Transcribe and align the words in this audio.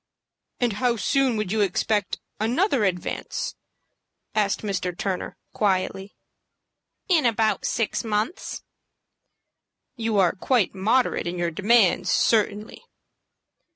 "And 0.59 0.73
how 0.81 0.95
soon 0.95 1.37
would 1.37 1.51
you 1.51 1.61
expect 1.61 2.19
another 2.39 2.85
advance?" 2.85 3.53
asked 4.33 4.63
Mr. 4.63 4.97
Turner, 4.97 5.37
quietly. 5.53 6.15
"In 7.07 7.27
about 7.27 7.65
six 7.65 8.03
months." 8.03 8.63
"You 9.95 10.17
are 10.17 10.31
quite 10.33 10.73
moderate 10.73 11.27
in 11.27 11.37
your 11.37 11.51
demands, 11.51 12.09
certainly." 12.11 12.81